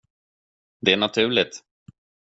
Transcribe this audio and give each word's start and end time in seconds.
Det 0.81 0.93
är 0.93 0.97
naturligt. 0.97 1.63